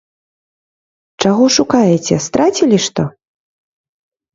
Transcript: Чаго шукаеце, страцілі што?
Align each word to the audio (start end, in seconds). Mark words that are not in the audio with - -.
Чаго 1.27 1.45
шукаеце, 1.57 2.21
страцілі 2.31 2.77
што? 2.91 3.03